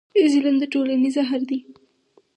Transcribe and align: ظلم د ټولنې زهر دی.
ظلم 0.31 0.55
د 0.59 0.63
ټولنې 0.73 1.09
زهر 1.15 1.41
دی. 1.49 1.59